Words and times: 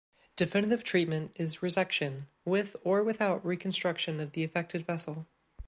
Definitive 0.35 0.83
treatment 0.83 1.31
is 1.35 1.57
resection 1.57 2.23
with 2.43 2.75
or 2.83 3.03
without 3.03 3.45
reconstruction 3.45 4.19
of 4.19 4.31
the 4.31 4.43
affected 4.43 4.83
vessel. 4.83 5.27